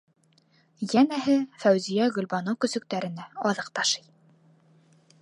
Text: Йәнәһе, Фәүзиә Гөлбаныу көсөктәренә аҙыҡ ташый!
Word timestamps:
Йәнәһе, 0.85 1.35
Фәүзиә 1.65 2.09
Гөлбаныу 2.17 2.59
көсөктәренә 2.65 3.31
аҙыҡ 3.51 3.73
ташый! 3.81 4.07